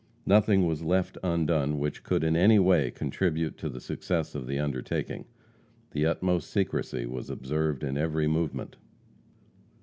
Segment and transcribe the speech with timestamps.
[0.25, 4.57] Nothing was left undone which could in any way contribute to the success of the
[4.57, 5.25] undertaking.
[5.91, 8.77] The utmost secrecy was observed in every movement.